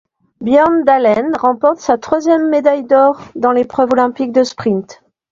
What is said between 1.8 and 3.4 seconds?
sa troisième médaille d'or